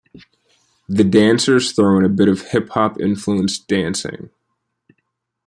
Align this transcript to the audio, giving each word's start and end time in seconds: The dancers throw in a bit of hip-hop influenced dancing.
The 0.89 1.03
dancers 1.03 1.73
throw 1.73 1.99
in 1.99 2.03
a 2.05 2.09
bit 2.09 2.27
of 2.27 2.41
hip-hop 2.49 2.99
influenced 2.99 3.67
dancing. 3.67 4.31